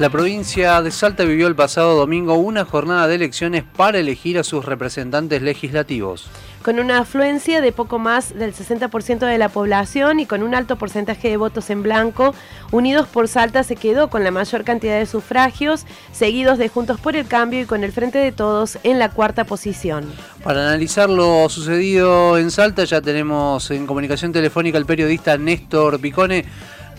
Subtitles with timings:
[0.00, 4.44] La provincia de Salta vivió el pasado domingo una jornada de elecciones para elegir a
[4.44, 6.30] sus representantes legislativos.
[6.62, 10.76] Con una afluencia de poco más del 60% de la población y con un alto
[10.76, 12.34] porcentaje de votos en blanco,
[12.70, 17.14] Unidos por Salta se quedó con la mayor cantidad de sufragios, seguidos de Juntos por
[17.14, 20.10] el Cambio y con el Frente de Todos en la cuarta posición.
[20.42, 26.46] Para analizar lo sucedido en Salta ya tenemos en comunicación telefónica al periodista Néstor Picone.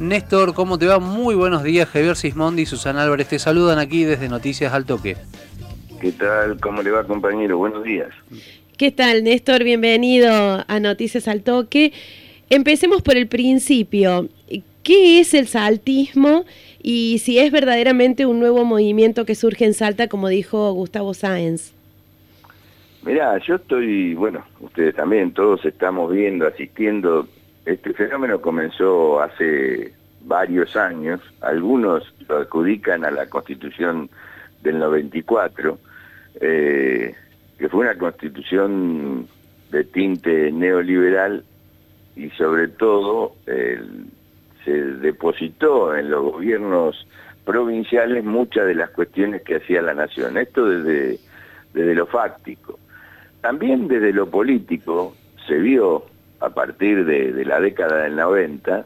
[0.01, 0.97] Néstor, ¿cómo te va?
[0.97, 1.87] Muy buenos días.
[1.87, 5.15] Javier Sismondi y Susana Álvarez te saludan aquí desde Noticias al Toque.
[6.01, 6.59] ¿Qué tal?
[6.59, 7.59] ¿Cómo le va, compañero?
[7.59, 8.09] Buenos días.
[8.79, 9.63] ¿Qué tal, Néstor?
[9.63, 11.93] Bienvenido a Noticias al Toque.
[12.49, 14.27] Empecemos por el principio.
[14.81, 16.45] ¿Qué es el saltismo
[16.81, 21.73] y si es verdaderamente un nuevo movimiento que surge en Salta, como dijo Gustavo Sáenz?
[23.03, 27.27] Mirá, yo estoy, bueno, ustedes también, todos estamos viendo, asistiendo
[27.65, 34.09] este fenómeno comenzó hace varios años, algunos lo adjudican a la constitución
[34.61, 35.77] del 94,
[36.39, 37.15] eh,
[37.57, 39.27] que fue una constitución
[39.71, 41.43] de tinte neoliberal
[42.15, 43.35] y sobre todo
[44.65, 47.07] se depositó en los gobiernos
[47.45, 50.37] provinciales muchas de las cuestiones que hacía la nación.
[50.37, 51.19] Esto desde,
[51.73, 52.79] desde lo fáctico.
[53.41, 55.15] También desde lo político
[55.47, 56.05] se vio
[56.41, 58.85] a partir de, la década del 90,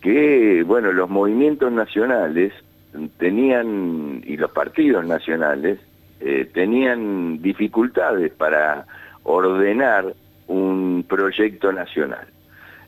[0.00, 2.52] que bueno, los movimientos nacionales
[3.18, 5.78] tenían, y los partidos nacionales,
[6.20, 8.86] eh, tenían dificultades para
[9.22, 10.14] ordenar
[10.46, 12.26] un proyecto nacional.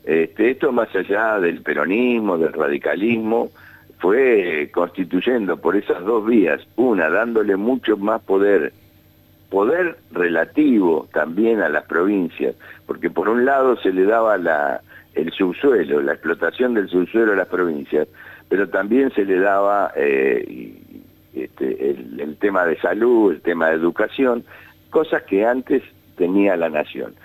[0.03, 3.49] Este, esto más allá del peronismo, del radicalismo,
[3.99, 8.71] fue constituyendo por esas dos vías, una dándole mucho más poder
[9.49, 14.35] poder relativo también a las provincias, porque por un lado se le daba
[15.15, 18.07] el subsuelo, la explotación del subsuelo a las provincias,
[18.49, 20.73] pero también se le daba eh,
[21.33, 24.43] este, el, el, tema de salud, el tema de educación,
[24.89, 25.83] cosas que antes
[26.15, 27.15] tenía la nación.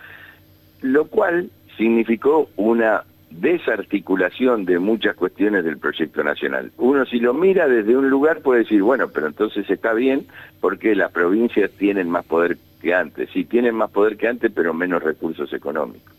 [0.80, 3.04] Lo cual significó una
[3.40, 6.72] desarticulación de muchas cuestiones del proyecto nacional.
[6.76, 10.26] Uno si lo mira desde un lugar puede decir, bueno, pero entonces está bien
[10.60, 13.30] porque las provincias tienen más poder que antes.
[13.32, 16.12] Sí, tienen más poder que antes, pero menos recursos económicos.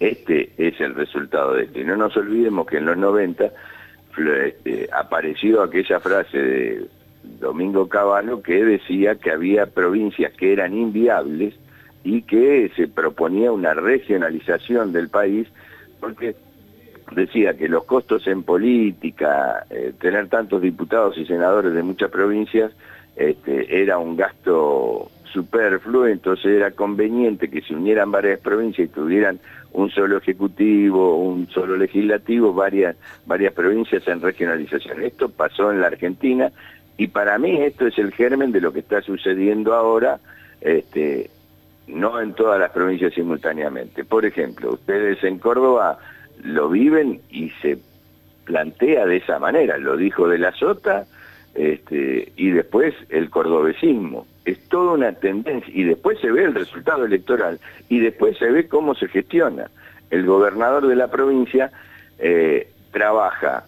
[0.00, 1.80] Este es el resultado de esto.
[1.80, 3.50] Y no nos olvidemos que en los 90
[4.46, 6.86] este, apareció aquella frase de
[7.40, 11.54] Domingo Cavallo que decía que había provincias que eran inviables
[12.04, 15.48] y que se proponía una regionalización del país
[16.00, 16.34] porque
[17.12, 22.72] decía que los costos en política, eh, tener tantos diputados y senadores de muchas provincias,
[23.16, 29.40] este, era un gasto superfluo, entonces era conveniente que se unieran varias provincias y tuvieran
[29.72, 35.02] un solo ejecutivo, un solo legislativo, varias, varias provincias en regionalización.
[35.02, 36.50] Esto pasó en la Argentina
[36.96, 40.18] y para mí esto es el germen de lo que está sucediendo ahora
[40.60, 41.30] este,
[41.88, 44.04] no en todas las provincias simultáneamente.
[44.04, 45.98] Por ejemplo, ustedes en Córdoba
[46.42, 47.78] lo viven y se
[48.44, 51.06] plantea de esa manera, lo dijo de la Sota
[51.54, 54.26] este, y después el cordobesismo.
[54.44, 58.68] Es toda una tendencia y después se ve el resultado electoral y después se ve
[58.68, 59.70] cómo se gestiona.
[60.10, 61.70] El gobernador de la provincia
[62.18, 63.64] eh, trabaja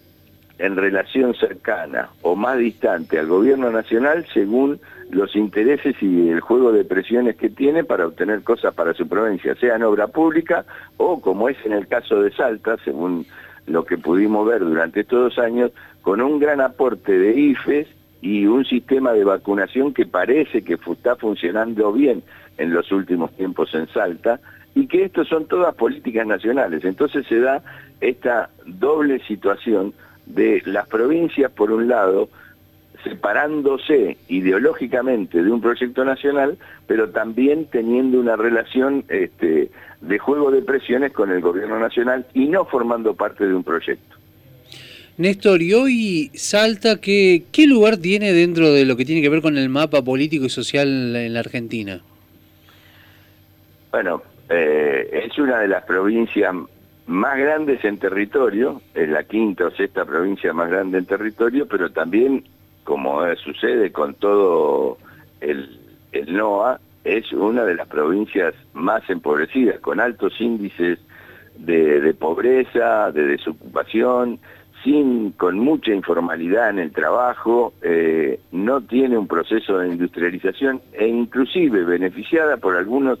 [0.57, 4.79] en relación cercana o más distante al gobierno nacional según
[5.11, 9.55] los intereses y el juego de presiones que tiene para obtener cosas para su provincia,
[9.55, 10.65] sea en obra pública
[10.97, 13.25] o como es en el caso de Salta, según
[13.67, 15.71] lo que pudimos ver durante estos dos años,
[16.01, 17.87] con un gran aporte de IFES
[18.21, 22.23] y un sistema de vacunación que parece que está funcionando bien
[22.57, 24.39] en los últimos tiempos en Salta,
[24.73, 26.85] y que esto son todas políticas nacionales.
[26.85, 27.61] Entonces se da
[27.99, 29.93] esta doble situación
[30.25, 32.29] de las provincias, por un lado,
[33.03, 36.57] separándose ideológicamente de un proyecto nacional,
[36.87, 42.47] pero también teniendo una relación este, de juego de presiones con el gobierno nacional y
[42.47, 44.15] no formando parte de un proyecto.
[45.17, 49.41] Néstor, y hoy Salta, ¿qué, qué lugar tiene dentro de lo que tiene que ver
[49.41, 52.01] con el mapa político y social en la Argentina?
[53.91, 56.55] Bueno, eh, es una de las provincias
[57.07, 61.91] más grandes en territorio, es la quinta o sexta provincia más grande en territorio, pero
[61.91, 62.43] también
[62.83, 64.97] como sucede con todo
[65.39, 65.79] el,
[66.27, 70.99] NOA, es una de las provincias más empobrecidas, con altos índices
[71.57, 74.39] de, pobreza, de desocupación,
[74.83, 81.07] sin, con mucha informalidad en el trabajo, eh, no tiene un proceso de industrialización e
[81.07, 83.19] inclusive beneficiada por algunos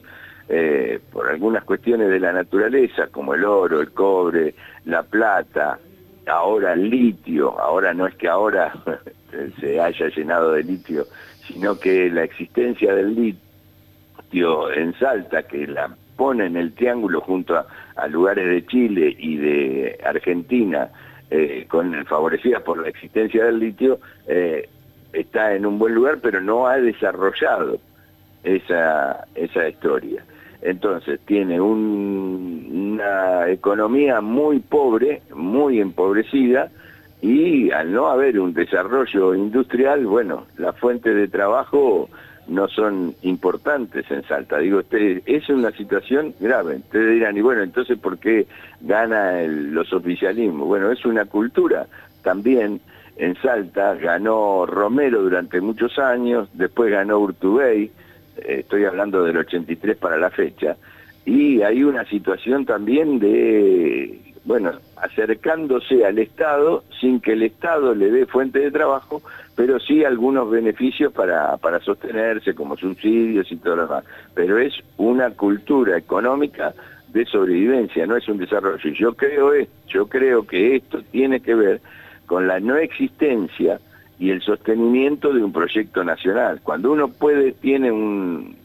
[0.53, 4.53] eh, por algunas cuestiones de la naturaleza, como el oro, el cobre,
[4.83, 5.79] la plata,
[6.27, 8.73] ahora litio, ahora no es que ahora
[9.59, 11.05] se haya llenado de litio,
[11.47, 17.55] sino que la existencia del litio en Salta, que la pone en el triángulo junto
[17.57, 20.89] a, lugares de Chile y de Argentina,
[21.29, 24.67] eh, con, favorecidas por la existencia del litio, eh,
[25.13, 27.79] está en un buen lugar, pero no ha desarrollado
[28.43, 30.23] esa, esa historia.
[30.61, 36.69] Entonces tiene una economía muy pobre, muy empobrecida,
[37.21, 42.09] y al no haber un desarrollo industrial, bueno, las fuentes de trabajo
[42.47, 44.57] no son importantes en Salta.
[44.57, 46.77] Digo, usted, es una situación grave.
[46.77, 48.47] Ustedes dirán, y bueno, entonces, ¿por qué
[48.81, 50.67] gana los oficialismos?
[50.67, 51.85] Bueno, es una cultura.
[52.23, 52.81] También
[53.17, 57.91] en Salta ganó Romero durante muchos años, después ganó Urtubey,
[58.37, 60.77] estoy hablando del 83 para la fecha,
[61.25, 68.09] y hay una situación también de, bueno, acercándose al Estado sin que el Estado le
[68.09, 69.21] dé fuente de trabajo,
[69.55, 74.05] pero sí algunos beneficios para, para sostenerse, como subsidios y todo lo demás.
[74.33, 76.73] Pero es una cultura económica
[77.09, 78.89] de sobrevivencia, no es un desarrollo.
[78.91, 79.51] Yo creo,
[79.87, 81.81] yo creo que esto tiene que ver
[82.25, 83.79] con la no existencia
[84.21, 86.61] y el sostenimiento de un proyecto nacional.
[86.61, 88.55] Cuando uno puede, tiene un,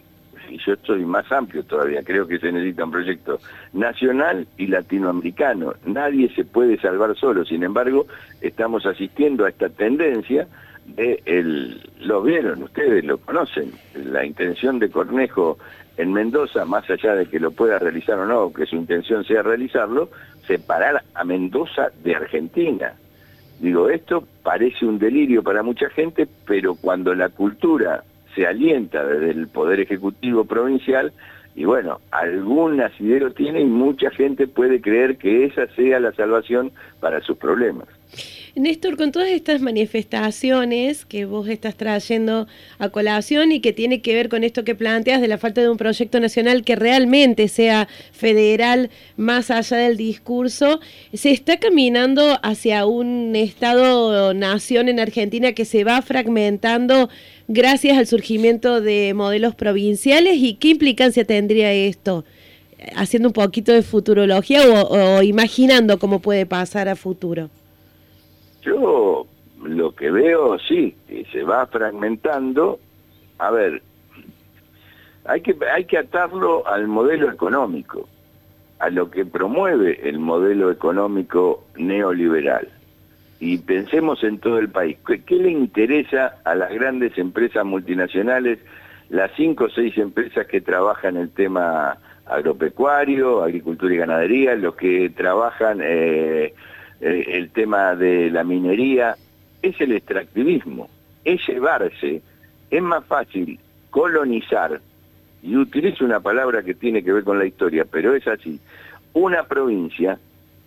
[0.51, 3.41] y yo estoy más amplio todavía, creo que se necesita un proyecto
[3.73, 5.73] nacional y latinoamericano.
[5.87, 8.07] Nadie se puede salvar solo, sin embargo,
[8.43, 10.47] estamos asistiendo a esta tendencia
[10.85, 15.57] de el, lo vieron, ustedes lo conocen, la intención de Cornejo
[15.97, 19.41] en Mendoza, más allá de que lo pueda realizar o no, que su intención sea
[19.41, 20.11] realizarlo,
[20.47, 22.93] separar a Mendoza de Argentina.
[23.61, 28.05] Digo, esto parece un delirio para mucha gente, pero cuando la cultura
[28.35, 31.13] se alienta desde el Poder Ejecutivo Provincial,
[31.55, 36.71] y bueno, algún asidero tiene y mucha gente puede creer que esa sea la salvación
[37.01, 37.89] para sus problemas.
[38.57, 42.47] Néstor, con todas estas manifestaciones que vos estás trayendo
[42.79, 45.69] a colación y que tiene que ver con esto que planteas de la falta de
[45.69, 48.89] un proyecto nacional que realmente sea federal
[49.19, 50.81] más allá del discurso,
[51.13, 57.11] se está caminando hacia un Estado-nación en Argentina que se va fragmentando
[57.49, 62.25] gracias al surgimiento de modelos provinciales y qué implicancia tendría esto
[62.95, 67.51] haciendo un poquito de futurología o, o imaginando cómo puede pasar a futuro.
[68.67, 69.27] Yo
[69.63, 72.81] lo que veo, sí, que se va fragmentando.
[73.39, 73.83] A ver,
[75.25, 78.09] hay que, hay que atarlo al modelo económico,
[78.81, 82.69] a lo que promueve el modelo económico neoliberal.
[83.39, 84.97] Y pensemos en todo el país.
[85.27, 88.59] ¿Qué, le interesa a las grandes empresas multinacionales,
[89.11, 95.11] las cinco o seis empresas que trabajan el tema agropecuario, agricultura y ganadería, los que
[95.11, 96.55] trabajan eh,
[97.01, 99.17] eh, el tema de la minería,
[99.63, 100.89] es el extractivismo,
[101.25, 102.23] es llevarse,
[102.71, 103.59] es más fácil
[103.91, 104.81] colonizar,
[105.43, 108.61] y utilizo una palabra que tiene que ver con la historia, pero es así,
[109.13, 110.19] una provincia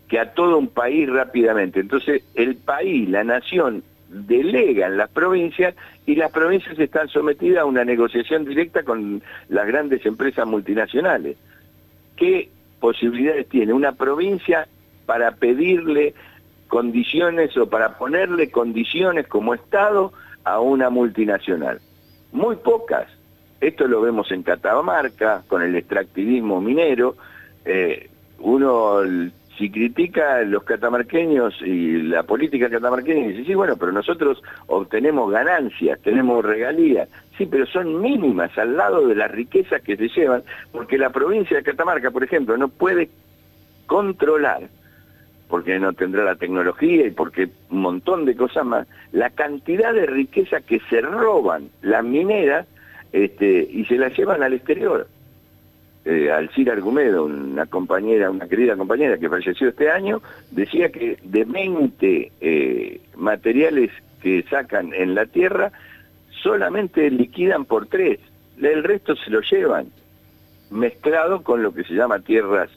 [0.08, 1.82] que a todo un país rápidamente.
[1.82, 5.76] Entonces el país, la nación, delegan las provincias
[6.06, 11.38] y las provincias están sometidas a una negociación directa con las grandes empresas multinacionales.
[12.16, 12.50] ¿Qué
[12.80, 14.68] posibilidades tiene una provincia
[15.10, 16.14] para pedirle
[16.68, 20.14] condiciones o para ponerle condiciones como Estado
[20.44, 21.80] a una multinacional.
[22.32, 23.08] Muy pocas.
[23.60, 27.16] Esto lo vemos en Catamarca, con el extractivismo minero.
[27.66, 29.00] Eh, uno,
[29.58, 36.00] si critica los catamarqueños y la política catamarqueña, dice, sí, bueno, pero nosotros obtenemos ganancias,
[36.04, 37.10] tenemos regalías.
[37.36, 41.58] Sí, pero son mínimas al lado de las riquezas que se llevan, porque la provincia
[41.58, 43.10] de Catamarca, por ejemplo, no puede
[43.88, 44.70] controlar
[45.50, 50.06] porque no tendrá la tecnología y porque un montón de cosas más, la cantidad de
[50.06, 52.68] riqueza que se roban las mineras
[53.12, 55.08] este, y se las llevan al exterior.
[56.06, 61.44] Eh, Alcira Argumedo, una compañera, una querida compañera que falleció este año, decía que de
[61.44, 63.90] 20 eh, materiales
[64.22, 65.72] que sacan en la tierra,
[66.44, 68.20] solamente liquidan por tres,
[68.62, 69.88] el resto se lo llevan,
[70.70, 72.70] mezclado con lo que se llama tierras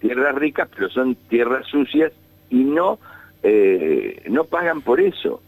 [0.00, 2.12] tierras ricas, pero son tierras sucias
[2.50, 2.98] y no,
[3.42, 5.42] eh, no pagan por eso.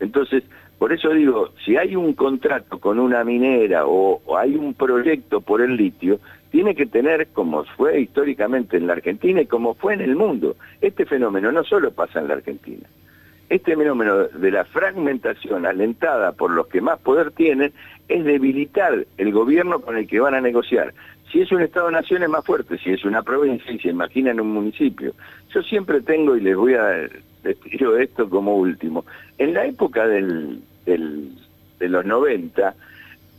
[0.00, 0.44] Entonces,
[0.78, 5.40] por eso digo, si hay un contrato con una minera o, o, hay un proyecto
[5.40, 9.94] por el litio, tiene que tener, como fue históricamente en la Argentina y como fue
[9.94, 12.86] en el mundo, este fenómeno no solo pasa en la Argentina.
[13.48, 17.72] Este fenómeno de la fragmentación alentada por los que más poder tienen
[18.06, 20.92] es debilitar el gobierno con el que van a negociar.
[21.30, 24.40] Si es un Estado-nación es más fuerte, si es una provincia y se imagina en
[24.40, 25.12] un municipio.
[25.52, 27.08] Yo siempre tengo, y les voy a
[27.42, 29.04] decir esto como último,
[29.36, 30.58] en la época de
[31.80, 32.74] los 90,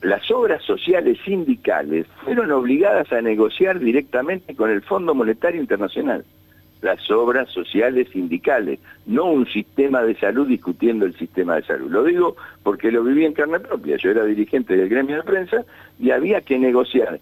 [0.02, 6.24] las obras sociales sindicales fueron obligadas a negociar directamente con el Fondo Monetario Internacional
[6.82, 11.92] las obras sociales sindicales, no un sistema de salud discutiendo el sistema de salud.
[11.92, 15.66] Lo digo porque lo viví en carne propia, yo era dirigente del gremio de prensa
[16.00, 17.20] y había que negociar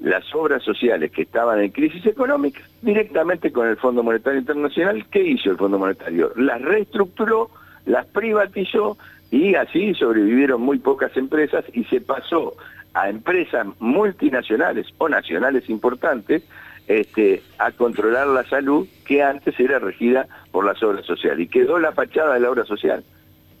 [0.00, 5.06] las obras sociales que estaban en crisis económica directamente con el Fondo Monetario Internacional.
[5.10, 6.32] ¿Qué hizo el Fondo Monetario?
[6.36, 7.50] Las reestructuró,
[7.86, 8.98] las privatizó
[9.30, 12.54] y así sobrevivieron muy pocas empresas y se pasó
[12.94, 16.42] a empresas multinacionales o nacionales importantes
[16.88, 21.78] este, a controlar la salud que antes era regida por las obras sociales y quedó
[21.78, 23.02] la fachada de la obra social.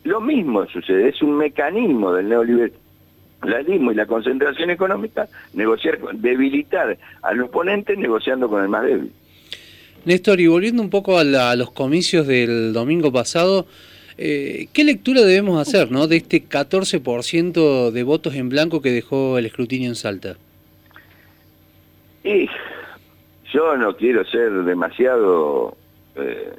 [0.04, 2.85] Lo mismo sucede, es un mecanismo del neoliberalismo
[3.44, 9.12] y la concentración económica, negociar, debilitar al oponente negociando con el más débil.
[10.04, 13.66] Néstor, y volviendo un poco a, los comicios del domingo pasado,
[14.18, 16.06] eh, ¿qué lectura debemos hacer ¿no?
[16.06, 20.36] de este 14% de votos en blanco que dejó el escrutinio en Salta?
[22.22, 22.48] Y
[23.52, 25.76] yo no quiero ser demasiado
[26.14, 26.52] eh,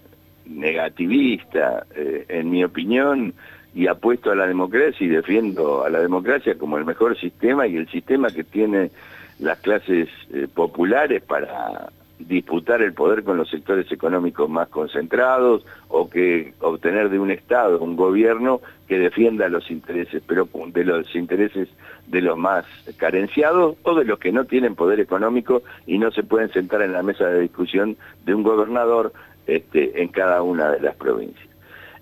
[0.45, 3.33] negativista, eh, en mi opinión,
[3.73, 7.75] y apuesto a la democracia y defiendo a la democracia como el mejor sistema y
[7.75, 8.91] el sistema que tiene
[9.39, 16.09] las clases eh, populares para disputar el poder con los sectores económicos más concentrados o
[16.09, 21.69] que obtener de un Estado, un gobierno que defienda los intereses, pero de los intereses
[22.07, 22.65] de los más
[22.97, 26.93] carenciados o de los que no tienen poder económico y no se pueden sentar en
[26.93, 29.13] la mesa de discusión de un gobernador
[29.45, 31.46] este, en cada una de las provincias.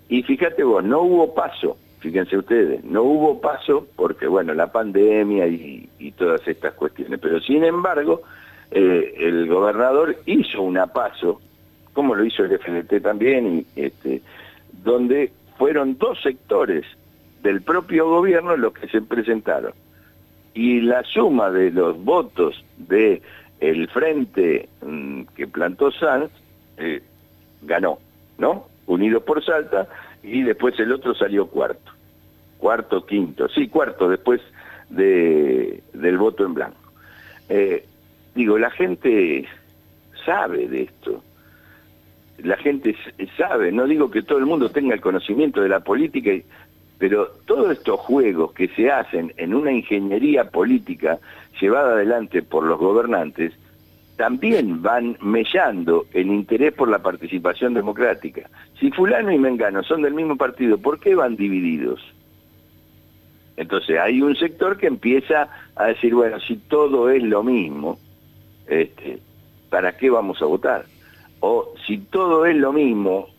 [0.10, 5.48] Y fíjate vos, no hubo paso, fíjense ustedes, no hubo paso porque, bueno, la pandemia
[5.48, 8.22] y, todas estas cuestiones, pero sin embargo,
[8.72, 11.42] eh, el gobernador hizo una paso,
[11.92, 14.22] como lo hizo el FNT también, y, este,
[14.72, 16.86] donde fueron dos sectores
[17.44, 19.74] del propio gobierno los que se presentaron.
[20.54, 23.22] Y la suma de los votos de
[23.60, 26.32] el frente mm, que plantó Sanz
[26.78, 27.02] eh,
[27.62, 28.00] ganó,
[28.38, 28.68] ¿no?
[28.88, 29.88] Unido por Salta,
[30.24, 31.92] y después el otro salió cuarto.
[32.58, 34.42] Cuarto, quinto, sí, cuarto después
[34.89, 36.77] de, del voto en blanco.
[37.50, 37.86] Eh,
[38.36, 39.48] Digo, la gente
[40.25, 41.24] sabe de esto.
[42.39, 42.94] La gente
[43.38, 46.32] sabe, no digo que todo el mundo tenga el conocimiento de la política,
[46.98, 51.18] pero todos estos juegos que se hacen en una ingeniería política
[51.62, 53.54] llevada adelante por los gobernantes,
[54.18, 58.50] también van mellando el interés por la participación democrática.
[58.80, 62.02] Si fulano y mengano son del mismo partido, ¿por qué van divididos?
[63.58, 67.98] Entonces hay un sector que empieza a decir, bueno, si todo es lo mismo,
[68.68, 69.20] este,
[69.70, 70.86] ¿para qué vamos a votar?
[71.40, 73.30] O si todo es lo mismo,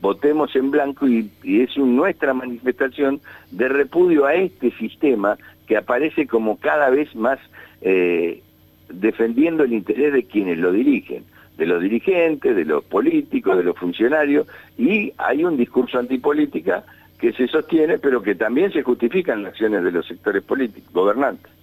[0.00, 6.58] votemos en blanco y, es nuestra manifestación de repudio a este sistema que aparece como
[6.58, 7.38] cada vez más
[7.80, 8.42] eh,
[9.00, 11.24] defendiendo el interés de quienes lo dirigen,
[11.56, 14.46] de los dirigentes, de los políticos, de los funcionarios,
[14.76, 16.84] y hay un discurso antipolítica
[17.18, 21.53] que se sostiene, pero que también se justifican las acciones de los sectores políticos, gobernantes.